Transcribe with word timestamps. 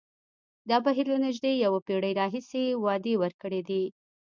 دا 0.69 0.77
بهیر 0.85 1.05
له 1.11 1.17
نژدې 1.25 1.51
یوه 1.65 1.79
پېړۍ 1.87 2.13
راهیسې 2.21 2.63
وعدې 2.83 3.13
ورکړې 3.19 3.61
دي. 3.69 3.83